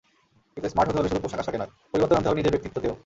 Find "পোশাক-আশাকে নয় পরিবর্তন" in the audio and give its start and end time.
1.23-2.17